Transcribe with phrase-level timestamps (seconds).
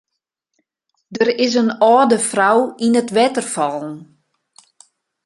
[1.15, 3.95] Der is in âlde frou yn it wetter fallen.